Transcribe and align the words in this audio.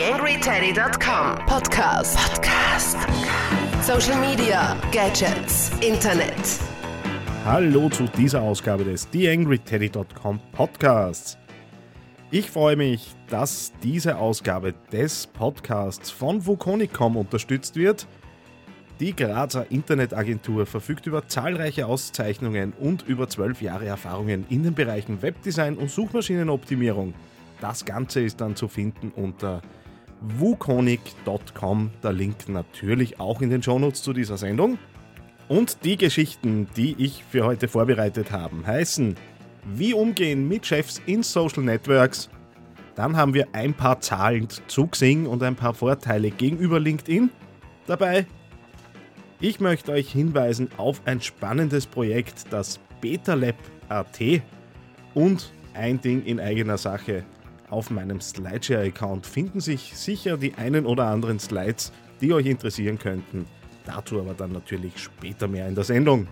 TheAngryTeddy.com 0.00 1.44
Podcast. 1.44 2.16
Podcast. 2.16 2.96
Social 3.82 4.18
Media, 4.18 4.74
Gadgets, 4.92 5.70
Internet. 5.86 6.58
Hallo 7.44 7.90
zu 7.90 8.04
dieser 8.16 8.40
Ausgabe 8.40 8.84
des 8.84 9.10
TheAngryTeddy.com 9.10 10.40
Podcasts. 10.52 11.36
Ich 12.30 12.50
freue 12.50 12.76
mich, 12.76 13.14
dass 13.28 13.74
diese 13.82 14.16
Ausgabe 14.16 14.72
des 14.90 15.26
Podcasts 15.26 16.10
von 16.10 16.46
Vuconicom 16.46 17.18
unterstützt 17.18 17.76
wird. 17.76 18.06
Die 19.00 19.14
Grazer 19.14 19.70
Internetagentur 19.70 20.64
verfügt 20.64 21.08
über 21.08 21.28
zahlreiche 21.28 21.84
Auszeichnungen 21.84 22.72
und 22.80 23.06
über 23.06 23.28
zwölf 23.28 23.60
Jahre 23.60 23.84
Erfahrungen 23.84 24.46
in 24.48 24.62
den 24.62 24.72
Bereichen 24.72 25.20
Webdesign 25.20 25.76
und 25.76 25.90
Suchmaschinenoptimierung. 25.90 27.12
Das 27.60 27.84
Ganze 27.84 28.22
ist 28.22 28.40
dann 28.40 28.56
zu 28.56 28.66
finden 28.66 29.12
unter 29.14 29.60
wukonic.com. 30.20 31.90
Der 32.02 32.12
Link 32.12 32.48
natürlich 32.48 33.20
auch 33.20 33.40
in 33.40 33.50
den 33.50 33.62
Shownotes 33.62 34.02
zu 34.02 34.12
dieser 34.12 34.36
Sendung. 34.36 34.78
Und 35.48 35.84
die 35.84 35.96
Geschichten, 35.96 36.68
die 36.76 36.94
ich 36.98 37.24
für 37.24 37.44
heute 37.44 37.66
vorbereitet 37.66 38.30
habe, 38.30 38.64
heißen 38.66 39.16
Wie 39.74 39.94
umgehen 39.94 40.46
mit 40.46 40.66
Chefs 40.66 41.02
in 41.06 41.22
Social 41.22 41.64
Networks. 41.64 42.30
Dann 42.94 43.16
haben 43.16 43.34
wir 43.34 43.48
ein 43.52 43.74
paar 43.74 44.00
Zahlen 44.00 44.48
zu 44.66 44.86
Xing 44.86 45.26
und 45.26 45.42
ein 45.42 45.56
paar 45.56 45.74
Vorteile 45.74 46.30
gegenüber 46.30 46.78
LinkedIn 46.78 47.30
dabei. 47.86 48.26
Ich 49.40 49.58
möchte 49.58 49.92
euch 49.92 50.12
hinweisen 50.12 50.68
auf 50.76 51.00
ein 51.06 51.20
spannendes 51.20 51.86
Projekt, 51.86 52.44
das 52.50 52.78
BetaLab.at 53.00 54.20
und 55.14 55.52
ein 55.72 56.00
Ding 56.00 56.24
in 56.24 56.38
eigener 56.40 56.76
Sache, 56.76 57.24
auf 57.70 57.90
meinem 57.90 58.20
Slideshare-Account 58.20 59.26
finden 59.26 59.60
sich 59.60 59.96
sicher 59.96 60.36
die 60.36 60.54
einen 60.54 60.86
oder 60.86 61.06
anderen 61.06 61.38
Slides, 61.38 61.92
die 62.20 62.32
euch 62.32 62.46
interessieren 62.46 62.98
könnten. 62.98 63.46
Dazu 63.86 64.20
aber 64.20 64.34
dann 64.34 64.52
natürlich 64.52 64.98
später 64.98 65.48
mehr 65.48 65.68
in 65.68 65.74
der 65.74 65.84
Sendung. 65.84 66.28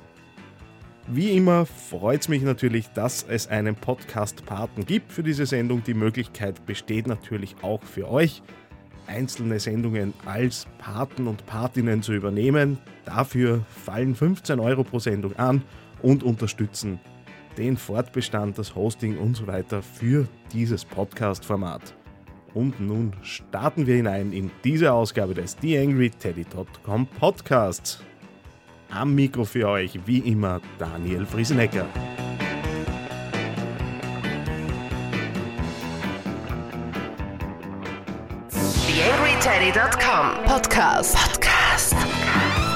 Wie 1.06 1.30
immer 1.30 1.64
freut 1.64 2.20
es 2.20 2.28
mich 2.28 2.42
natürlich, 2.42 2.88
dass 2.88 3.24
es 3.26 3.48
einen 3.48 3.74
Podcast-Paten 3.74 4.84
gibt 4.84 5.10
für 5.10 5.22
diese 5.22 5.46
Sendung. 5.46 5.82
Die 5.82 5.94
Möglichkeit 5.94 6.66
besteht 6.66 7.06
natürlich 7.06 7.56
auch 7.62 7.82
für 7.82 8.10
euch, 8.10 8.42
einzelne 9.06 9.58
Sendungen 9.58 10.12
als 10.26 10.66
Paten 10.76 11.26
und 11.26 11.46
Patinnen 11.46 12.02
zu 12.02 12.12
übernehmen. 12.12 12.78
Dafür 13.06 13.64
fallen 13.84 14.14
15 14.14 14.60
Euro 14.60 14.84
pro 14.84 14.98
Sendung 14.98 15.34
an 15.36 15.62
und 16.02 16.22
unterstützen 16.22 17.00
den 17.58 17.76
Fortbestand, 17.76 18.56
das 18.56 18.74
Hosting 18.74 19.18
und 19.18 19.36
so 19.36 19.46
weiter 19.46 19.82
für 19.82 20.26
dieses 20.52 20.84
Podcast-Format. 20.84 21.94
Und 22.54 22.80
nun 22.80 23.12
starten 23.22 23.86
wir 23.86 23.96
hinein 23.96 24.32
in 24.32 24.50
diese 24.64 24.92
Ausgabe 24.92 25.34
des 25.34 25.56
TheAngryTeddy.com 25.56 27.06
Podcasts. 27.06 28.00
Am 28.90 29.14
Mikro 29.14 29.44
für 29.44 29.68
euch 29.68 29.98
wie 30.06 30.20
immer 30.20 30.62
Daniel 30.78 31.26
Friesenecker. 31.26 31.86
TheAngryTeddy.com 38.50 40.44
Podcast. 40.46 41.16
Podcast. 41.16 41.96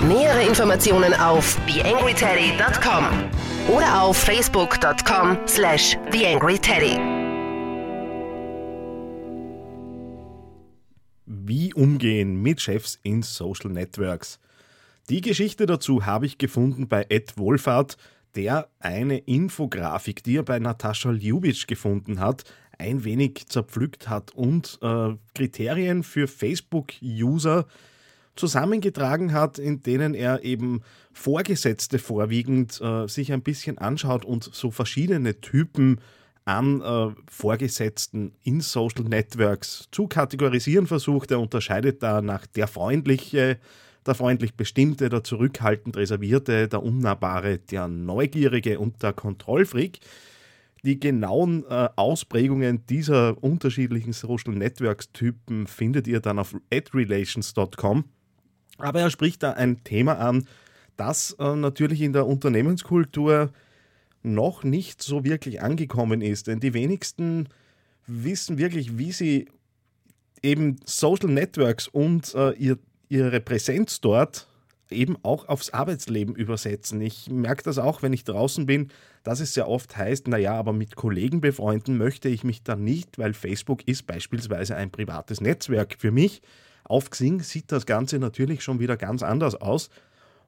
Nähere 0.02 0.42
Informationen 0.42 1.14
auf 1.14 1.56
TheAngryTeddy.com 1.66 3.41
oder 3.68 4.02
auf 4.02 4.16
facebook.com 4.16 5.38
slash 5.46 5.96
TheAngryTeddy. 6.10 6.98
Wie 11.26 11.72
umgehen 11.74 12.42
mit 12.42 12.60
Chefs 12.60 12.98
in 13.02 13.22
Social 13.22 13.70
Networks. 13.70 14.38
Die 15.08 15.20
Geschichte 15.20 15.66
dazu 15.66 16.06
habe 16.06 16.26
ich 16.26 16.38
gefunden 16.38 16.88
bei 16.88 17.06
Ed 17.08 17.36
Wohlfahrt, 17.36 17.96
der 18.34 18.68
eine 18.78 19.18
Infografik, 19.18 20.22
die 20.22 20.36
er 20.36 20.42
bei 20.42 20.58
Natascha 20.58 21.10
Ljubic 21.10 21.66
gefunden 21.66 22.20
hat, 22.20 22.44
ein 22.78 23.04
wenig 23.04 23.46
zerpflückt 23.48 24.08
hat 24.08 24.32
und 24.32 24.78
äh, 24.82 25.14
Kriterien 25.34 26.02
für 26.02 26.28
Facebook-User 26.28 27.66
zusammengetragen 28.36 29.32
hat, 29.32 29.58
in 29.58 29.82
denen 29.82 30.14
er 30.14 30.44
eben 30.44 30.82
Vorgesetzte 31.12 31.98
vorwiegend 31.98 32.80
äh, 32.80 33.06
sich 33.06 33.32
ein 33.32 33.42
bisschen 33.42 33.78
anschaut 33.78 34.24
und 34.24 34.44
so 34.52 34.70
verschiedene 34.70 35.40
Typen 35.40 36.00
an 36.44 36.80
äh, 36.80 37.14
Vorgesetzten 37.28 38.32
in 38.42 38.60
Social 38.60 39.04
Networks 39.04 39.88
zu 39.92 40.08
kategorisieren 40.08 40.86
versucht. 40.86 41.30
Er 41.30 41.40
unterscheidet 41.40 42.02
da 42.02 42.20
nach 42.20 42.46
der 42.46 42.66
freundliche, 42.66 43.58
der 44.06 44.14
freundlich 44.14 44.54
bestimmte, 44.54 45.08
der 45.08 45.22
zurückhaltend 45.22 45.96
reservierte, 45.96 46.68
der 46.68 46.82
unnahbare, 46.82 47.58
der 47.58 47.86
neugierige 47.86 48.80
und 48.80 49.02
der 49.02 49.12
Kontrollfreak. 49.12 50.00
Die 50.84 50.98
genauen 50.98 51.64
äh, 51.68 51.88
Ausprägungen 51.94 52.84
dieser 52.86 53.40
unterschiedlichen 53.42 54.12
Social 54.12 54.54
Networks 54.54 55.12
Typen 55.12 55.68
findet 55.68 56.08
ihr 56.08 56.18
dann 56.18 56.40
auf 56.40 56.56
adrelations.com. 56.72 58.04
Aber 58.78 59.00
er 59.00 59.10
spricht 59.10 59.42
da 59.42 59.52
ein 59.52 59.84
Thema 59.84 60.18
an, 60.18 60.46
das 60.96 61.36
äh, 61.38 61.56
natürlich 61.56 62.00
in 62.00 62.12
der 62.12 62.26
Unternehmenskultur 62.26 63.52
noch 64.22 64.62
nicht 64.64 65.02
so 65.02 65.24
wirklich 65.24 65.62
angekommen 65.62 66.20
ist. 66.20 66.46
Denn 66.46 66.60
die 66.60 66.74
wenigsten 66.74 67.48
wissen 68.06 68.58
wirklich, 68.58 68.98
wie 68.98 69.12
sie 69.12 69.48
eben 70.42 70.76
Social 70.84 71.30
Networks 71.30 71.88
und 71.88 72.34
äh, 72.34 72.52
ihr, 72.52 72.78
ihre 73.08 73.40
Präsenz 73.40 74.00
dort 74.00 74.48
eben 74.90 75.16
auch 75.22 75.48
aufs 75.48 75.70
Arbeitsleben 75.70 76.34
übersetzen. 76.34 77.00
Ich 77.00 77.30
merke 77.30 77.62
das 77.62 77.78
auch, 77.78 78.02
wenn 78.02 78.12
ich 78.12 78.24
draußen 78.24 78.66
bin, 78.66 78.88
dass 79.22 79.40
es 79.40 79.54
sehr 79.54 79.68
oft 79.68 79.96
heißt, 79.96 80.28
naja, 80.28 80.54
aber 80.54 80.72
mit 80.72 80.96
Kollegen 80.96 81.40
befreunden 81.40 81.96
möchte 81.96 82.28
ich 82.28 82.44
mich 82.44 82.62
dann 82.62 82.84
nicht, 82.84 83.18
weil 83.18 83.32
Facebook 83.32 83.86
ist 83.88 84.06
beispielsweise 84.06 84.76
ein 84.76 84.90
privates 84.90 85.40
Netzwerk 85.40 85.96
für 85.98 86.10
mich. 86.10 86.42
Auf 86.92 87.08
Xing 87.08 87.40
sieht 87.40 87.72
das 87.72 87.86
Ganze 87.86 88.18
natürlich 88.18 88.62
schon 88.62 88.78
wieder 88.78 88.98
ganz 88.98 89.22
anders 89.22 89.54
aus. 89.54 89.88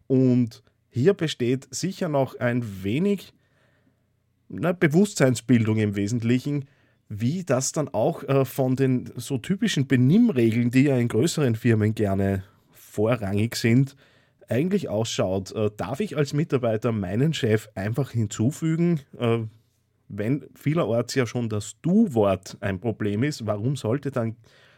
Und 0.07 0.63
hier 0.91 1.15
besteht 1.15 1.67
sicher 1.75 2.11
noch 2.11 2.39
ein 2.39 2.85
wenig 2.85 3.33
na, 4.51 4.73
Bewusstseinsbildung 4.73 5.79
im 5.79 5.97
Wesentlichen, 5.97 6.67
wie 7.09 7.45
das 7.45 7.73
dann 7.73 7.89
auch 7.89 8.25
äh, 8.25 8.45
von 8.45 8.77
den 8.77 9.11
so 9.17 9.39
typischen 9.39 9.87
Benimmregeln, 9.87 10.71
die 10.71 10.83
ja 10.83 10.99
in 10.99 11.09
größeren 11.09 11.55
Firmen 11.55 11.95
gerne 11.95 12.45
vorrangig 12.73 13.57
sind, 13.57 13.97
eigentlich 14.47 14.91
ausschaut. 14.91 15.51
Äh, 15.53 15.71
darf 15.75 16.01
ich 16.01 16.19
als 16.19 16.35
Mitarbeiter 16.35 16.93
meinen 16.93 17.33
Chef 17.33 17.71
einfach 17.75 18.11
hinzufügen? 18.11 19.01
Äh, 19.19 19.45
wenn 20.09 20.45
vielerorts 20.55 21.15
ja 21.15 21.25
schon 21.27 21.49
das 21.49 21.81
Du-Wort 21.81 22.59
ein 22.61 22.81
Problem 22.81 23.23
ist, 23.23 23.47
warum 23.47 23.77
sollte 23.77 24.11
dann 24.11 24.37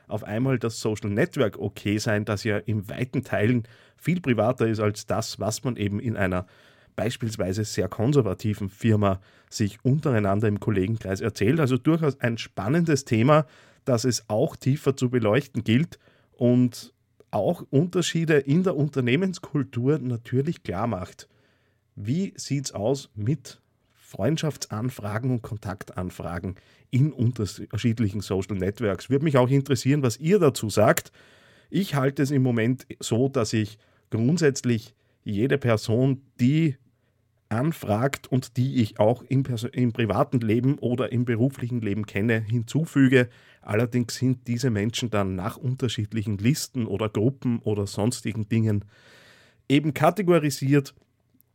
auf 0.08 0.24
einmal 0.24 0.58
das 0.58 0.80
Social 0.80 1.10
Network 1.10 1.58
okay 1.58 1.98
sein, 1.98 2.24
das 2.24 2.44
ja 2.44 2.58
in 2.58 2.88
weiten 2.88 3.24
Teilen 3.24 3.64
viel 3.96 4.20
privater 4.20 4.66
ist 4.68 4.80
als 4.80 5.06
das, 5.06 5.40
was 5.40 5.64
man 5.64 5.76
eben 5.76 6.00
in 6.00 6.16
einer 6.16 6.46
beispielsweise 6.94 7.64
sehr 7.64 7.88
konservativen 7.88 8.70
Firma 8.70 9.20
sich 9.50 9.78
untereinander 9.84 10.48
im 10.48 10.60
Kollegenkreis 10.60 11.20
erzählt. 11.20 11.60
Also 11.60 11.76
durchaus 11.76 12.20
ein 12.20 12.38
spannendes 12.38 13.04
Thema, 13.04 13.46
das 13.84 14.04
es 14.04 14.28
auch 14.28 14.56
tiefer 14.56 14.96
zu 14.96 15.10
beleuchten 15.10 15.62
gilt 15.62 15.98
und 16.32 16.92
auch 17.30 17.64
Unterschiede 17.70 18.38
in 18.38 18.62
der 18.62 18.76
Unternehmenskultur 18.76 19.98
natürlich 19.98 20.62
klar 20.62 20.86
macht. 20.86 21.28
Wie 21.94 22.32
sieht 22.36 22.66
es 22.66 22.72
aus 22.72 23.10
mit 23.14 23.60
Freundschaftsanfragen 24.06 25.32
und 25.32 25.42
Kontaktanfragen 25.42 26.54
in 26.90 27.12
unterschiedlichen 27.12 28.20
Social 28.20 28.56
Networks. 28.56 29.10
Würde 29.10 29.24
mich 29.24 29.36
auch 29.36 29.48
interessieren, 29.48 30.04
was 30.04 30.18
ihr 30.18 30.38
dazu 30.38 30.70
sagt. 30.70 31.10
Ich 31.70 31.96
halte 31.96 32.22
es 32.22 32.30
im 32.30 32.42
Moment 32.42 32.86
so, 33.00 33.28
dass 33.28 33.52
ich 33.52 33.78
grundsätzlich 34.10 34.94
jede 35.24 35.58
Person, 35.58 36.22
die 36.40 36.76
anfragt 37.48 38.30
und 38.30 38.56
die 38.56 38.76
ich 38.80 39.00
auch 39.00 39.22
im, 39.22 39.42
im, 39.72 39.92
privaten 39.92 40.38
Leben 40.38 40.78
oder 40.78 41.10
im 41.10 41.24
beruflichen 41.24 41.80
Leben 41.80 42.06
kenne, 42.06 42.40
hinzufüge. 42.40 43.28
Allerdings 43.60 44.14
sind 44.14 44.46
diese 44.46 44.70
Menschen 44.70 45.10
dann 45.10 45.34
nach 45.34 45.56
unterschiedlichen 45.56 46.38
Listen 46.38 46.86
oder 46.86 47.08
Gruppen 47.08 47.58
oder 47.58 47.88
sonstigen 47.88 48.48
Dingen 48.48 48.84
eben 49.68 49.94
kategorisiert 49.94 50.94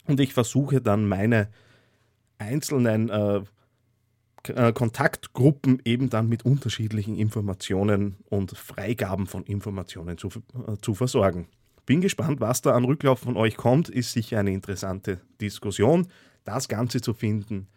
und 0.06 0.20
ich 0.20 0.34
versuche 0.34 0.82
dann 0.82 1.08
meine 1.08 1.48
einzelnen 2.42 3.10
äh, 3.10 3.42
äh, 4.48 4.74
Kontaktgruppen 4.74 5.82
eben 5.86 6.10
dann 6.10 6.28
mit 6.28 6.44
unterschiedlichen 6.44 7.16
Informationen 7.16 8.18
und 8.30 8.58
Freigaben 8.58 9.28
von 9.28 9.44
Informationen 9.44 10.18
zu, 10.18 10.30
äh, 10.30 10.78
zu 10.82 10.96
versorgen. 10.96 11.48
Bin 11.86 12.02
gespannt, 12.02 12.42
was 12.42 12.62
da 12.62 12.74
an 12.74 12.86
Rücklauf 12.86 13.20
von 13.20 13.38
euch 13.38 13.56
kommt. 13.56 13.90
Ist 13.90 14.14
sicher 14.14 14.40
eine 14.40 14.52
interessante 14.52 15.22
Diskussion. 15.40 16.08
Das 16.44 16.68
Ganze 16.68 17.02
zu 17.02 17.14
finden 17.14 17.68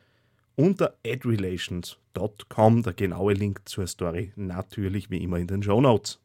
unter 0.57 0.95
adrelations.com. 1.07 2.83
Der 2.83 2.93
genaue 2.93 3.35
Link 3.35 3.63
zur 3.65 3.87
Story 3.87 4.33
natürlich 4.37 5.11
wie 5.11 5.23
immer 5.23 5.39
in 5.39 5.47
den 5.47 5.63
Show 5.63 5.81
Notes. 5.81 6.21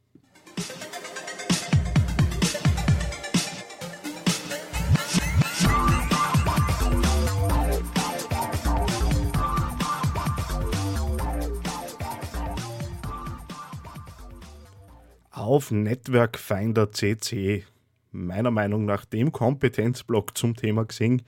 Auf 15.50 15.72
Network 15.72 16.38
Finder 16.38 16.92
CC, 16.92 17.66
meiner 18.12 18.52
Meinung 18.52 18.86
nach 18.86 19.04
dem 19.04 19.32
Kompetenzblock 19.32 20.38
zum 20.38 20.56
Thema 20.56 20.86
Xing, 20.86 21.24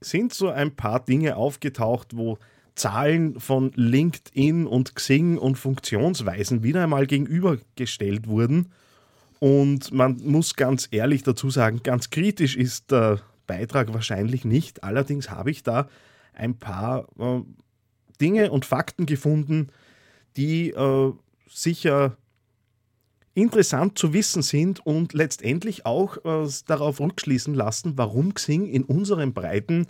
sind 0.00 0.32
so 0.32 0.48
ein 0.48 0.74
paar 0.74 1.04
Dinge 1.04 1.36
aufgetaucht, 1.36 2.16
wo 2.16 2.38
Zahlen 2.74 3.38
von 3.38 3.72
LinkedIn 3.74 4.66
und 4.66 4.94
Xing 4.94 5.36
und 5.36 5.56
Funktionsweisen 5.56 6.62
wieder 6.62 6.82
einmal 6.82 7.06
gegenübergestellt 7.06 8.26
wurden. 8.26 8.72
Und 9.38 9.92
man 9.92 10.16
muss 10.24 10.56
ganz 10.56 10.88
ehrlich 10.90 11.22
dazu 11.24 11.50
sagen, 11.50 11.82
ganz 11.82 12.08
kritisch 12.08 12.56
ist 12.56 12.90
der 12.90 13.20
Beitrag 13.46 13.92
wahrscheinlich 13.92 14.46
nicht. 14.46 14.82
Allerdings 14.82 15.28
habe 15.28 15.50
ich 15.50 15.62
da 15.62 15.90
ein 16.32 16.56
paar 16.56 17.06
äh, 17.18 17.42
Dinge 18.18 18.50
und 18.50 18.64
Fakten 18.64 19.04
gefunden, 19.04 19.68
die 20.38 20.70
äh, 20.70 21.12
sicher 21.50 22.16
interessant 23.34 23.98
zu 23.98 24.12
wissen 24.12 24.42
sind 24.42 24.84
und 24.86 25.12
letztendlich 25.12 25.86
auch 25.86 26.16
äh, 26.24 26.48
darauf 26.66 27.00
rückschließen 27.00 27.54
lassen, 27.54 27.94
warum 27.96 28.34
Xing 28.34 28.66
in 28.66 28.84
unseren 28.84 29.34
Breiten 29.34 29.86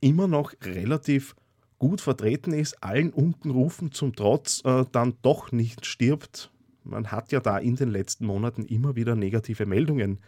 immer 0.00 0.26
noch 0.26 0.52
relativ 0.62 1.36
gut 1.78 2.00
vertreten 2.00 2.52
ist, 2.52 2.82
allen 2.82 3.10
Unkenrufen 3.12 3.92
zum 3.92 4.14
Trotz 4.14 4.62
äh, 4.64 4.84
dann 4.92 5.14
doch 5.22 5.52
nicht 5.52 5.84
stirbt. 5.84 6.50
Man 6.84 7.10
hat 7.10 7.32
ja 7.32 7.40
da 7.40 7.58
in 7.58 7.76
den 7.76 7.90
letzten 7.90 8.26
Monaten 8.26 8.64
immer 8.64 8.96
wieder 8.96 9.14
negative 9.14 9.66
Meldungen 9.66 10.18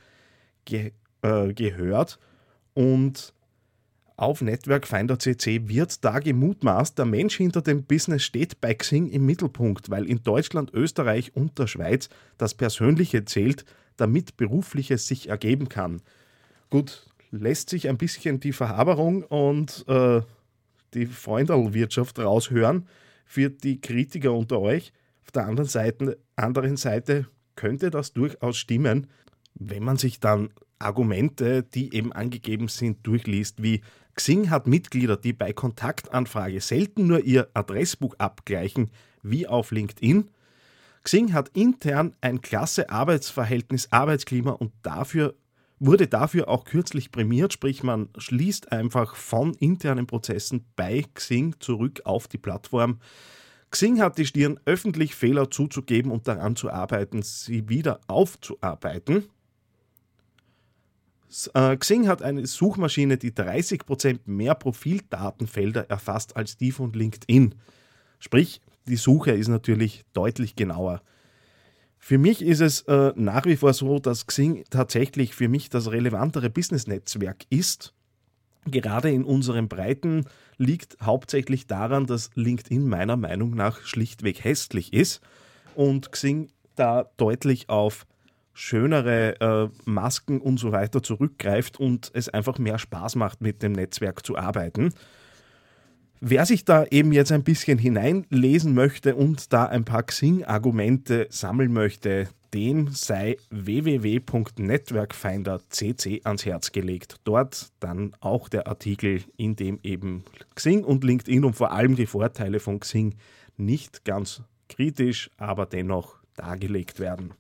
ge 0.65 0.93
äh, 1.23 1.53
gehört 1.55 2.19
und 2.75 3.33
auf 4.17 4.43
Network 4.43 4.87
Finder 4.87 5.19
CC 5.19 5.69
wird 5.69 6.05
da 6.05 6.21
gemutmaßt, 6.21 6.97
der 6.97 7.05
Mensch 7.05 7.37
hinter 7.37 7.63
dem 7.63 7.83
Business 7.83 8.23
steht 8.23 8.61
bei 8.61 8.73
Xing 8.75 9.09
im 9.09 9.27
Mittelpunkt, 9.27 9.91
weil 9.91 10.07
in 10.07 10.23
Deutschland, 10.23 10.73
Österreich 10.73 11.35
und 11.35 11.59
der 11.59 11.67
Schweiz 11.67 12.09
das 12.39 12.55
Persönliche 12.55 13.25
zählt, 13.25 13.65
damit 13.97 14.37
Berufliches 14.37 15.09
sich 15.09 15.29
ergeben 15.29 15.69
kann. 15.69 16.01
Gut, 16.71 17.07
lässt 17.33 17.71
sich 17.71 17.89
ein 17.89 17.99
bisschen 17.99 18.39
die 18.39 18.53
Verhaberung 18.53 19.25
und 19.25 19.85
äh, 19.89 20.23
die 20.95 21.07
Freundelwirtschaft 21.07 22.19
raushören 22.21 22.87
für 23.25 23.51
die 23.51 23.81
Kritiker 23.81 24.33
unter 24.33 24.61
euch. 24.61 24.93
Auf 25.25 25.33
der 25.33 25.47
anderen 25.47 25.69
Seite, 25.69 26.19
anderen 26.37 26.77
Seite 26.77 27.27
könnte 27.57 27.91
das 27.91 28.13
durchaus 28.13 28.57
stimmen, 28.57 29.09
wenn 29.55 29.83
man 29.83 29.97
sich 29.97 30.21
dann 30.21 30.51
Argumente, 30.79 31.63
die 31.63 31.95
eben 31.95 32.13
angegeben 32.13 32.69
sind, 32.69 33.07
durchliest, 33.07 33.63
wie 33.63 33.81
Xing 34.15 34.51
hat 34.51 34.67
Mitglieder, 34.67 35.17
die 35.17 35.33
bei 35.33 35.53
Kontaktanfrage 35.53 36.61
selten 36.61 37.07
nur 37.07 37.21
ihr 37.21 37.49
Adressbuch 37.55 38.15
abgleichen, 38.19 38.91
wie 39.23 39.47
auf 39.47 39.71
LinkedIn. 39.71 40.31
Xing 41.03 41.33
hat 41.33 41.51
intern 41.51 42.15
ein 42.21 42.41
klasse 42.41 42.91
Arbeitsverhältnis, 42.91 43.93
Arbeitsklima 43.93 44.53
und 44.53 44.73
dafür 44.83 45.35
wurde 45.81 46.07
dafür 46.07 46.49
auch 46.49 46.65
kürzlich 46.65 47.11
prämiert, 47.11 47.53
sprich 47.53 47.83
man 47.83 48.09
schließt 48.17 48.73
einfach 48.73 49.17
von 49.17 49.55
internen 49.55 50.07
Prozessen 50.07 50.65
bei 50.77 51.05
Xing 51.15 51.57
zurück 51.59 52.03
auf 52.05 52.29
die 52.29 52.39
Plattform. 52.39 53.01
Xing 53.71 54.01
hat 54.01 54.19
die 54.19 54.25
Stirn, 54.25 54.61
öffentlich 54.67 55.15
Fehler 55.17 55.51
zuzugeben 55.51 56.13
und 56.13 56.29
daran 56.29 56.55
zu 56.55 56.71
arbeiten, 56.71 57.23
sie 57.23 57.69
wieder 57.69 58.01
aufzuarbeiten. 58.07 59.25
Äh, 61.55 61.77
Xing 61.77 62.09
hat 62.09 62.23
eine 62.23 62.47
Suchmaschine, 62.47 63.17
die 63.17 63.33
30% 63.33 64.21
mehr 64.27 64.55
Profildatenfelder 64.55 65.91
erfasst 65.91 66.37
als 66.37 66.57
die 66.57 66.73
von 66.73 66.93
LinkedIn. 66.93 67.55
Sprich, 68.19 68.61
die 68.87 68.97
Suche 68.97 69.33
ist 69.33 69.49
natürlich 69.49 70.05
deutlich 70.13 70.57
genauer. 70.57 71.03
Für 71.99 72.19
mich 72.19 72.43
ist 72.43 72.61
es 72.61 72.83
äh, 72.83 73.13
nach 73.17 73.47
wie 73.47 73.57
vor 73.57 73.73
so, 73.73 73.99
dass 73.99 74.27
Xing 74.27 74.65
tatsächlich 74.69 75.35
für 75.35 75.49
mich 75.49 75.71
das 75.71 75.91
relevantere 75.91 76.51
Business-Netzwerk 76.51 77.47
ist. 77.49 77.95
Gerade 78.67 79.11
in 79.11 79.25
unseren 79.25 79.69
Breiten 79.69 80.27
liegt 80.59 80.99
hauptsächlich 81.01 81.67
daran, 81.67 82.07
dass 82.07 82.31
LinkedIn 82.35 82.87
meiner 82.87 83.17
Meinung 83.17 83.55
nach 83.55 83.81
schlichtweg 83.83 84.45
hässlich 84.45 84.93
ist 84.93 85.21
und 85.75 86.13
Xing 86.13 86.49
da 86.77 87.11
deutlich 87.17 87.69
auf 87.69 88.07
schönere 88.55 89.41
äh, 89.41 89.69
Masken 89.85 90.41
und 90.41 90.59
so 90.59 90.73
weiter 90.73 91.03
zurückgreift 91.03 91.79
und 91.79 92.11
es 92.15 92.29
einfach 92.29 92.59
mehr 92.59 92.79
Spaß 92.79 93.17
macht, 93.17 93.43
mit 93.43 93.63
dem 93.63 93.73
Netzwerk 93.73 94.25
zu 94.25 94.39
arbeiten. 94.39 94.95
Wer 96.21 96.47
sich 96.47 96.65
da 96.65 96.87
eben 96.87 97.13
jetzt 97.13 97.33
ein 97.33 97.43
bisschen 97.43 97.77
hineinlesen 97.77 98.73
möchte 98.73 99.15
und 99.15 99.53
da 99.53 99.67
ein 99.67 99.85
paar 99.85 100.05
Xing-Argumente 100.05 101.27
sammeln 101.29 101.73
möchte, 101.73 102.29
dem 102.55 102.89
sei 102.89 103.37
www.networkfinder.cc 103.51 106.21
ans 106.25 106.47
Herz 106.47 106.73
gelegt. 106.73 107.17
Dort 107.25 107.73
dann 107.81 108.17
auch 108.21 108.49
der 108.49 108.69
Artikel, 108.69 109.23
in 109.37 109.57
dem 109.57 109.81
eben 109.83 110.25
Xing 110.55 110.85
und 110.85 111.05
LinkedIn 111.05 111.45
und 111.45 111.57
vor 111.57 111.73
allem 111.73 111.97
die 111.97 112.07
Vorteile 112.07 112.61
von 112.61 112.81
Xing 112.81 113.17
nicht 113.57 114.05
ganz 114.05 114.43
kritisch, 114.69 115.31
aber 115.37 115.67
dennoch 115.67 116.17
dargelegt 116.37 117.01
werden. 117.01 117.35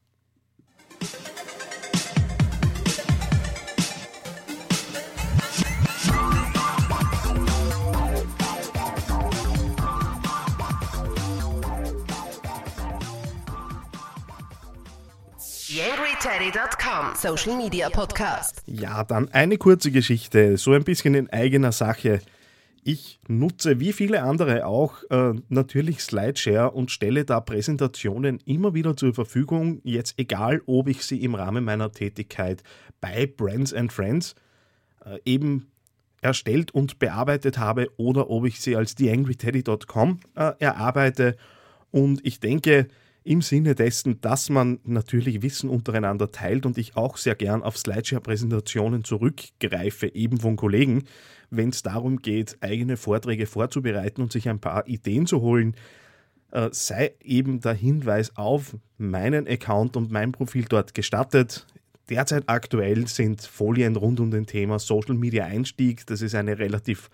TheAngryTeddy.com 15.75 17.17
Social 17.17 17.57
Media 17.57 17.91
Podcast. 17.91 18.63
Ja, 18.67 19.05
dann 19.05 19.29
eine 19.33 19.59
kurze 19.59 19.91
Geschichte, 19.91 20.57
so 20.57 20.73
ein 20.73 20.85
bisschen 20.85 21.15
in 21.15 21.29
eigener 21.31 21.73
Sache. 21.73 22.21
Ich 22.87 23.19
nutze 23.29 23.81
wie 23.81 23.95
viele 23.95 24.23
andere 24.23 24.67
auch 24.67 25.03
äh, 25.09 25.33
natürlich 25.49 26.01
Slideshare 26.01 26.71
und 26.71 26.91
stelle 26.91 27.25
da 27.25 27.41
Präsentationen 27.41 28.41
immer 28.45 28.75
wieder 28.75 28.95
zur 28.95 29.15
Verfügung. 29.15 29.81
Jetzt 29.85 30.19
egal, 30.19 30.61
ob 30.67 30.89
ich 30.89 31.03
sie 31.07 31.25
im 31.25 31.35
Rahmen 31.35 31.65
meiner 31.65 31.93
Tätigkeit 31.93 32.63
bei 33.01 33.25
Brands 33.25 33.73
and 33.73 33.91
Friends 33.91 34.35
äh, 35.03 35.19
eben 35.25 35.73
erstellt 36.21 36.73
und 36.73 36.99
bearbeitet 36.99 37.57
habe 37.57 37.89
oder 37.97 38.29
ob 38.29 38.45
ich 38.45 38.61
sie 38.61 38.77
als 38.77 38.95
TheAngryTeddy.com 38.97 40.21
äh, 40.35 40.53
erarbeite. 40.59 41.37
Und 41.91 42.21
ich 42.27 42.39
denke, 42.39 42.89
im 43.25 43.41
Sinne 43.41 43.75
dessen, 43.75 44.21
dass 44.21 44.51
man 44.51 44.79
natürlich 44.85 45.43
Wissen 45.43 45.71
untereinander 45.71 46.31
teilt 46.31 46.67
und 46.67 46.77
ich 46.77 46.97
auch 46.97 47.17
sehr 47.17 47.35
gern 47.35 47.63
auf 47.63 47.79
Slideshare-Präsentationen 47.79 49.03
zurückgreife, 49.03 50.15
eben 50.15 50.39
von 50.39 50.57
Kollegen, 50.57 51.05
wenn 51.51 51.71
es 51.71 51.83
darum 51.83 52.19
geht, 52.19 52.59
eigene 52.61 52.99
Vorträge 52.99 53.47
vorzubereiten 53.47 54.21
und 54.21 54.31
sich 54.31 54.49
ein 54.49 54.61
paar 54.61 54.87
Ideen 54.87 55.27
zu 55.27 55.41
holen, 55.41 55.75
äh, 56.51 56.69
sei 56.73 57.15
eben 57.23 57.61
der 57.61 57.73
Hinweis 57.73 58.37
auf 58.37 58.77
meinen 58.99 59.49
Account 59.49 59.97
und 59.97 60.13
mein 60.13 60.33
Profil 60.33 60.67
dort 60.69 60.95
gestattet. 60.95 61.67
Derzeit 62.11 62.45
aktuell 62.49 63.07
sind 63.09 63.41
Folien 63.41 63.97
rund 63.97 64.21
um 64.21 64.31
den 64.31 64.45
Thema 64.47 64.79
Social 64.79 65.15
Media 65.15 65.47
Einstieg. 65.47 66.07
Das 66.07 66.21
ist 66.21 66.35
eine 66.35 66.59
relativ 66.59 67.09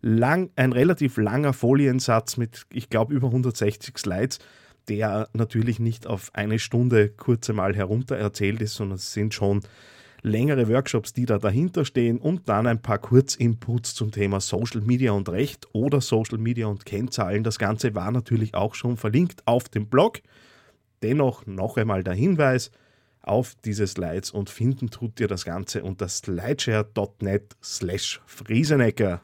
lang, 0.00 0.50
ein 0.56 0.72
relativ 0.72 1.16
langer 1.16 1.52
Foliensatz 1.52 2.36
mit, 2.36 2.66
ich 2.72 2.90
glaube, 2.90 3.14
über 3.14 3.28
160 3.28 3.96
Slides, 3.96 4.40
der 4.88 5.28
natürlich 5.32 5.78
nicht 5.78 6.06
auf 6.06 6.30
eine 6.34 6.58
Stunde 6.58 7.08
kurz 7.08 7.48
einmal 7.50 7.74
herunter 7.74 8.16
erzählt 8.16 8.60
ist, 8.60 8.74
sondern 8.74 8.96
es 8.96 9.12
sind 9.12 9.34
schon 9.34 9.62
längere 10.22 10.68
Workshops, 10.68 11.12
die 11.12 11.26
da 11.26 11.38
dahinter 11.38 11.84
stehen 11.84 12.18
und 12.18 12.48
dann 12.48 12.66
ein 12.66 12.80
paar 12.80 12.98
Kurzinputs 12.98 13.94
zum 13.94 14.12
Thema 14.12 14.40
Social 14.40 14.80
Media 14.80 15.12
und 15.12 15.28
Recht 15.28 15.68
oder 15.72 16.00
Social 16.00 16.38
Media 16.38 16.66
und 16.66 16.86
Kennzahlen. 16.86 17.42
Das 17.42 17.58
Ganze 17.58 17.94
war 17.94 18.10
natürlich 18.10 18.54
auch 18.54 18.74
schon 18.74 18.96
verlinkt 18.96 19.46
auf 19.46 19.68
dem 19.68 19.86
Blog. 19.86 20.20
Dennoch 21.02 21.46
noch 21.46 21.76
einmal 21.76 22.04
der 22.04 22.14
Hinweis 22.14 22.70
auf 23.20 23.54
diese 23.64 23.86
Slides 23.86 24.30
und 24.30 24.50
finden 24.50 24.90
tut 24.90 25.20
ihr 25.20 25.28
das 25.28 25.44
Ganze 25.44 25.82
unter 25.82 26.08
slideshare.net 26.08 27.56
slash 27.62 28.20
Friesenecker. 28.26 29.20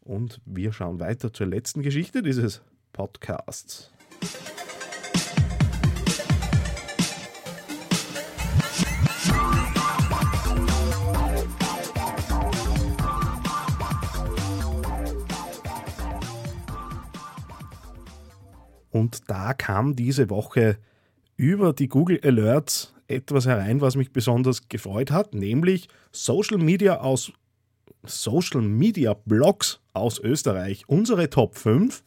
Und 0.00 0.40
wir 0.44 0.72
schauen 0.72 1.00
weiter 1.00 1.32
zur 1.32 1.46
letzten 1.46 1.82
Geschichte 1.82 2.22
dieses 2.22 2.62
Podcasts. 2.92 3.95
Und 18.96 19.28
da 19.30 19.52
kam 19.52 19.94
diese 19.94 20.30
Woche 20.30 20.78
über 21.36 21.74
die 21.74 21.86
Google 21.86 22.18
Alerts 22.24 22.94
etwas 23.08 23.46
herein, 23.46 23.82
was 23.82 23.94
mich 23.94 24.10
besonders 24.10 24.70
gefreut 24.70 25.10
hat, 25.10 25.34
nämlich 25.34 25.88
Social 26.12 26.56
Media 26.56 27.00
aus 27.00 27.30
Social 28.04 28.62
Media 28.62 29.12
Blogs 29.12 29.80
aus 29.92 30.18
Österreich, 30.18 30.88
unsere 30.88 31.28
Top 31.28 31.56
5 31.56 32.02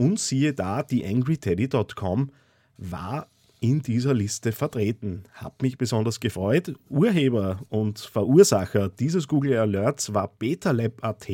und 0.00 0.18
siehe 0.18 0.54
da, 0.54 0.82
die 0.82 1.04
angryteddy.com 1.04 2.30
war 2.78 3.28
in 3.60 3.82
dieser 3.82 4.14
Liste 4.14 4.50
vertreten. 4.50 5.24
Hat 5.34 5.60
mich 5.60 5.76
besonders 5.76 6.20
gefreut. 6.20 6.72
Urheber 6.88 7.60
und 7.68 7.98
Verursacher 7.98 8.88
dieses 8.88 9.28
Google 9.28 9.58
Alerts 9.58 10.14
war 10.14 10.28
BetaLab.at 10.38 11.28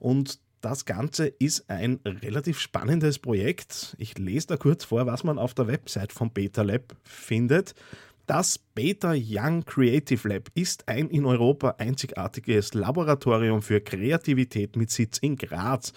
und 0.00 0.40
das 0.60 0.84
Ganze 0.84 1.28
ist 1.28 1.70
ein 1.70 2.00
relativ 2.04 2.58
spannendes 2.58 3.20
Projekt. 3.20 3.94
Ich 3.98 4.18
lese 4.18 4.48
da 4.48 4.56
kurz 4.56 4.82
vor, 4.82 5.06
was 5.06 5.22
man 5.22 5.38
auf 5.38 5.54
der 5.54 5.68
Website 5.68 6.12
von 6.12 6.32
BetaLab 6.32 6.96
findet. 7.04 7.76
Das 8.26 8.58
Beta 8.58 9.14
Young 9.16 9.64
Creative 9.64 10.28
Lab 10.28 10.50
ist 10.54 10.88
ein 10.88 11.08
in 11.08 11.24
Europa 11.24 11.76
einzigartiges 11.78 12.74
Laboratorium 12.74 13.62
für 13.62 13.80
Kreativität 13.80 14.74
mit 14.74 14.90
Sitz 14.90 15.18
in 15.18 15.36
Graz. 15.36 15.92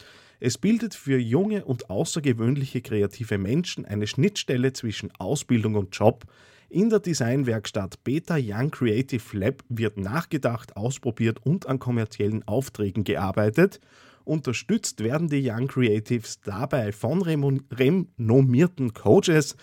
Es 0.45 0.57
bildet 0.57 0.93
für 0.93 1.17
junge 1.17 1.63
und 1.63 1.89
außergewöhnliche 1.89 2.81
kreative 2.81 3.37
Menschen 3.37 3.85
eine 3.85 4.07
Schnittstelle 4.07 4.73
zwischen 4.73 5.09
Ausbildung 5.17 5.75
und 5.75 5.95
Job. 5.95 6.25
In 6.67 6.89
der 6.89 6.99
Designwerkstatt 6.99 8.03
Beta 8.03 8.35
Young 8.37 8.69
Creative 8.69 9.37
Lab 9.37 9.63
wird 9.69 9.95
nachgedacht, 9.95 10.75
ausprobiert 10.75 11.39
und 11.45 11.67
an 11.67 11.79
kommerziellen 11.79 12.45
Aufträgen 12.45 13.05
gearbeitet. 13.05 13.79
Unterstützt 14.25 15.01
werden 15.01 15.29
die 15.29 15.49
Young 15.49 15.69
Creatives 15.69 16.41
dabei 16.41 16.91
von 16.91 17.21
renommierten 17.21 18.93
Coaches. 18.93 19.55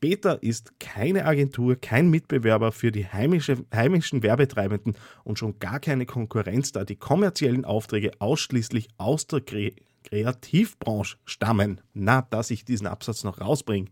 Beta 0.00 0.34
ist 0.34 0.78
keine 0.78 1.24
Agentur, 1.24 1.76
kein 1.76 2.10
Mitbewerber 2.10 2.72
für 2.72 2.92
die 2.92 3.06
heimische, 3.06 3.64
heimischen 3.74 4.22
Werbetreibenden 4.22 4.98
und 5.24 5.38
schon 5.38 5.58
gar 5.60 5.80
keine 5.80 6.04
Konkurrenz, 6.04 6.72
da 6.72 6.84
die 6.84 6.96
kommerziellen 6.96 7.64
Aufträge 7.64 8.10
ausschließlich 8.18 8.88
aus 8.98 9.26
der 9.28 9.40
Kre 9.40 9.72
Kreativbranche 10.06 11.16
stammen. 11.24 11.80
Na, 11.92 12.22
dass 12.22 12.50
ich 12.50 12.64
diesen 12.64 12.86
Absatz 12.86 13.24
noch 13.24 13.40
rausbringe. 13.40 13.88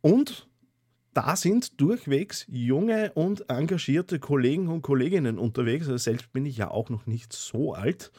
Und 0.00 0.48
da 1.14 1.36
sind 1.36 1.80
durchwegs 1.80 2.46
junge 2.48 3.12
und 3.12 3.48
engagierte 3.50 4.18
Kollegen 4.18 4.68
und 4.68 4.82
Kolleginnen 4.82 5.38
unterwegs. 5.38 5.86
Also 5.86 5.98
selbst 5.98 6.32
bin 6.32 6.46
ich 6.46 6.56
ja 6.56 6.70
auch 6.70 6.90
noch 6.90 7.06
nicht 7.06 7.32
so 7.32 7.74
alt. 7.74 8.12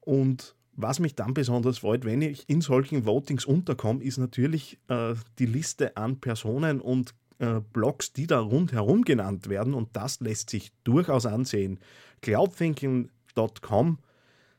Und 0.00 0.54
was 0.72 1.00
mich 1.00 1.14
dann 1.14 1.34
besonders 1.34 1.78
freut, 1.78 2.04
wenn 2.04 2.22
ich 2.22 2.48
in 2.48 2.60
solchen 2.60 3.04
Votings 3.04 3.44
unterkomme, 3.44 4.02
ist 4.02 4.18
natürlich 4.18 4.78
äh, 4.88 5.14
die 5.38 5.46
Liste 5.46 5.96
an 5.96 6.20
Personen 6.20 6.80
und 6.80 7.14
äh, 7.38 7.60
Blogs, 7.72 8.12
die 8.12 8.26
da 8.26 8.40
rundherum 8.40 9.02
genannt 9.02 9.48
werden. 9.48 9.74
Und 9.74 9.96
das 9.96 10.20
lässt 10.20 10.50
sich 10.50 10.72
durchaus 10.84 11.26
ansehen. 11.26 11.80
Cloudthinking.com 12.22 13.98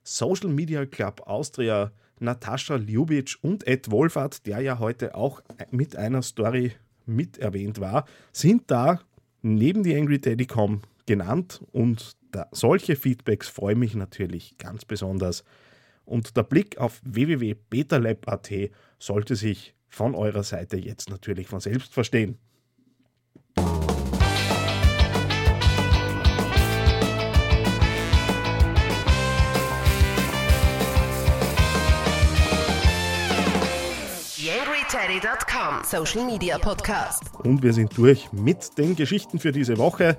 Social 0.08 0.50
Media 0.50 0.86
Club 0.86 1.22
Austria, 1.26 1.92
Natascha 2.20 2.78
Ljubic 2.78 3.36
und 3.42 3.68
Ed 3.68 3.92
Wolfert, 3.92 4.46
der 4.46 4.62
ja 4.62 4.80
heute 4.80 5.16
auch 5.16 5.42
mit 5.70 5.98
einer 5.98 6.22
Story 6.22 6.72
mit 7.06 7.38
erwähnt 7.40 7.82
war, 7.82 8.06
sind 8.32 8.72
da 8.72 9.02
neben 9.42 9.84
die 9.84 9.96
Angry 9.96 10.20
Daddy.com 10.20 10.82
genannt 11.06 11.62
und 11.74 12.16
da, 12.32 12.48
solche 12.52 12.96
Feedbacks 12.96 13.50
freuen 13.50 13.80
mich 13.80 13.96
natürlich 13.96 14.58
ganz 14.58 14.86
besonders. 14.86 15.44
Und 16.06 16.38
der 16.38 16.44
Blick 16.44 16.78
auf 16.78 17.02
www.betalab.at 17.04 18.52
sollte 19.00 19.36
sich 19.36 19.76
von 19.90 20.16
eurer 20.16 20.44
Seite 20.44 20.78
jetzt 20.78 21.10
natürlich 21.10 21.48
von 21.48 21.60
selbst 21.60 21.94
verstehen. 21.94 22.38
TheAngryTeddy.com 34.98 35.84
Social 35.84 36.25
Media 36.25 36.58
Podcast. 36.58 37.24
Und 37.44 37.62
wir 37.62 37.72
sind 37.72 37.96
durch 37.96 38.32
mit 38.32 38.80
den 38.80 38.96
Geschichten 38.96 39.38
für 39.38 39.51
diese 39.51 39.77
Woche. 39.77 40.18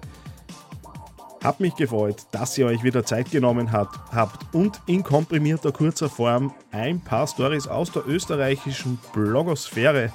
Hab 1.42 1.58
mich 1.58 1.74
gefreut, 1.74 2.26
dass 2.30 2.56
ihr 2.58 2.66
euch 2.66 2.84
wieder 2.84 3.04
Zeit 3.04 3.32
genommen 3.32 3.72
habt 3.72 4.54
und 4.54 4.80
in 4.86 5.02
komprimierter 5.02 5.72
kurzer 5.72 6.08
Form 6.08 6.54
ein 6.70 7.00
paar 7.00 7.26
Stories 7.26 7.66
aus 7.66 7.90
der 7.90 8.06
österreichischen 8.06 9.00
Blogosphäre 9.12 10.12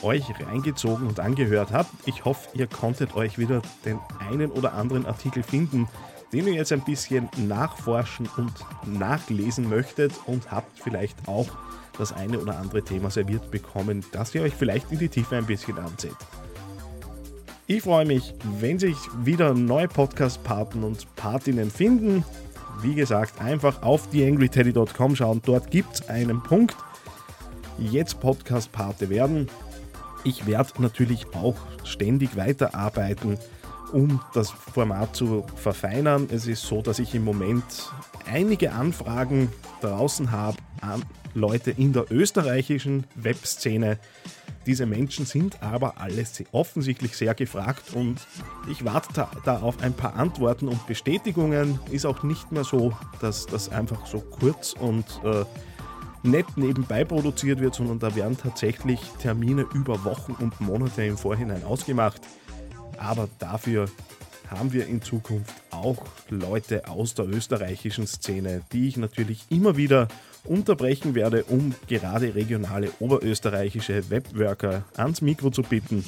euch 0.00 0.24
reingezogen 0.46 1.06
und 1.06 1.20
angehört 1.20 1.72
habt. 1.72 1.90
Ich 2.06 2.24
hoffe, 2.24 2.48
ihr 2.54 2.66
konntet 2.66 3.14
euch 3.14 3.36
wieder 3.36 3.60
den 3.84 3.98
einen 4.30 4.50
oder 4.50 4.72
anderen 4.72 5.04
Artikel 5.04 5.42
finden, 5.42 5.86
den 6.32 6.46
ihr 6.46 6.54
jetzt 6.54 6.72
ein 6.72 6.84
bisschen 6.84 7.28
nachforschen 7.36 8.26
und 8.38 8.54
nachlesen 8.86 9.68
möchtet 9.68 10.14
und 10.24 10.50
habt 10.50 10.78
vielleicht 10.78 11.28
auch 11.28 11.48
das 11.98 12.12
eine 12.12 12.38
oder 12.38 12.58
andere 12.58 12.82
Thema 12.82 13.10
serviert 13.10 13.50
bekommen, 13.50 14.04
das 14.12 14.34
ihr 14.34 14.42
euch 14.42 14.54
vielleicht 14.54 14.90
in 14.92 14.98
die 14.98 15.08
Tiefe 15.08 15.36
ein 15.36 15.46
bisschen 15.46 15.78
anseht. 15.78 16.16
Ich 17.66 17.82
freue 17.82 18.06
mich, 18.06 18.34
wenn 18.60 18.78
sich 18.78 18.96
wieder 19.22 19.52
neue 19.52 19.88
Podcast-Paten 19.88 20.82
und 20.84 21.14
Patinnen 21.16 21.70
finden. 21.70 22.24
Wie 22.80 22.94
gesagt, 22.94 23.42
einfach 23.42 23.82
auf 23.82 24.08
theangryteddy.com 24.08 25.16
schauen. 25.16 25.42
Dort 25.44 25.70
gibt 25.70 25.96
es 25.96 26.08
einen 26.08 26.42
Punkt. 26.42 26.76
Jetzt 27.78 28.20
Podcast-Pate 28.20 29.10
werden. 29.10 29.48
Ich 30.24 30.46
werde 30.46 30.80
natürlich 30.80 31.26
auch 31.34 31.56
ständig 31.84 32.36
weiterarbeiten, 32.36 33.36
um 33.92 34.20
das 34.32 34.50
Format 34.50 35.14
zu 35.14 35.44
verfeinern. 35.56 36.28
Es 36.30 36.46
ist 36.46 36.62
so, 36.62 36.80
dass 36.80 36.98
ich 36.98 37.14
im 37.14 37.24
Moment 37.24 37.64
einige 38.30 38.72
Anfragen 38.72 39.52
draußen 39.82 40.30
habe 40.30 40.56
Leute 41.34 41.70
in 41.70 41.92
der 41.92 42.10
österreichischen 42.10 43.04
Webszene. 43.14 43.98
Diese 44.66 44.86
Menschen 44.86 45.24
sind 45.24 45.62
aber 45.62 45.98
alle 45.98 46.24
offensichtlich 46.52 47.16
sehr 47.16 47.34
gefragt 47.34 47.94
und 47.94 48.20
ich 48.70 48.84
warte 48.84 49.26
da 49.44 49.60
auf 49.60 49.80
ein 49.80 49.94
paar 49.94 50.14
Antworten 50.14 50.68
und 50.68 50.86
Bestätigungen. 50.86 51.80
Ist 51.90 52.04
auch 52.04 52.22
nicht 52.22 52.52
mehr 52.52 52.64
so, 52.64 52.92
dass 53.20 53.46
das 53.46 53.70
einfach 53.70 54.06
so 54.06 54.20
kurz 54.20 54.74
und 54.74 55.06
äh, 55.24 55.44
nett 56.22 56.46
nebenbei 56.56 57.04
produziert 57.04 57.60
wird, 57.60 57.74
sondern 57.74 57.98
da 57.98 58.14
werden 58.14 58.36
tatsächlich 58.36 59.00
Termine 59.20 59.66
über 59.74 60.04
Wochen 60.04 60.32
und 60.32 60.60
Monate 60.60 61.04
im 61.04 61.16
Vorhinein 61.16 61.64
ausgemacht. 61.64 62.20
Aber 62.98 63.28
dafür 63.38 63.86
haben 64.50 64.72
wir 64.72 64.86
in 64.86 65.00
Zukunft 65.00 65.54
auch 65.78 66.04
Leute 66.28 66.88
aus 66.88 67.14
der 67.14 67.26
österreichischen 67.28 68.06
Szene, 68.06 68.62
die 68.72 68.88
ich 68.88 68.96
natürlich 68.96 69.44
immer 69.50 69.76
wieder 69.76 70.08
unterbrechen 70.44 71.14
werde, 71.14 71.44
um 71.44 71.74
gerade 71.88 72.34
regionale 72.34 72.90
oberösterreichische 73.00 74.10
Webworker 74.10 74.84
ans 74.96 75.20
Mikro 75.20 75.50
zu 75.50 75.62
bitten. 75.62 76.04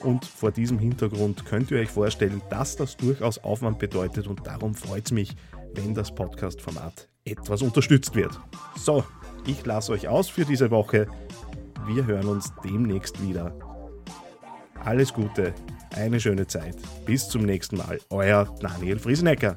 Und 0.00 0.24
vor 0.24 0.50
diesem 0.50 0.78
Hintergrund 0.78 1.46
könnt 1.46 1.70
ihr 1.70 1.78
euch 1.78 1.90
vorstellen, 1.90 2.42
dass 2.50 2.76
das 2.76 2.96
durchaus 2.96 3.38
Aufwand 3.38 3.78
bedeutet 3.78 4.26
und 4.26 4.46
darum 4.46 4.74
freut 4.74 5.06
es 5.06 5.12
mich, 5.12 5.36
wenn 5.74 5.94
das 5.94 6.12
Podcast-Format 6.12 7.08
etwas 7.24 7.62
unterstützt 7.62 8.14
wird. 8.14 8.32
So, 8.76 9.04
ich 9.46 9.64
lasse 9.64 9.92
euch 9.92 10.08
aus 10.08 10.28
für 10.28 10.44
diese 10.44 10.70
Woche. 10.70 11.06
Wir 11.86 12.06
hören 12.06 12.26
uns 12.26 12.52
demnächst 12.64 13.22
wieder. 13.22 13.71
Alles 14.84 15.12
Gute, 15.12 15.54
eine 15.96 16.20
schöne 16.20 16.46
Zeit. 16.46 16.76
Bis 17.06 17.28
zum 17.28 17.42
nächsten 17.42 17.76
Mal. 17.76 17.98
Euer 18.10 18.46
Daniel 18.60 18.98
Friesenecker. 18.98 19.56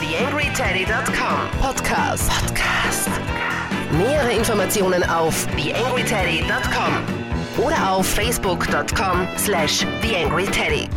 TheAngryTeddy.com 0.00 1.60
Podcast. 1.60 2.30
Podcast. 2.30 3.08
Nähere 3.92 4.32
Informationen 4.32 5.02
auf 5.04 5.46
TheAngryTeddy.com 5.56 7.64
oder 7.64 7.92
auf 7.92 8.06
Facebook.com 8.06 9.26
slash 9.36 9.86
TheAngryTeddy. 10.02 10.88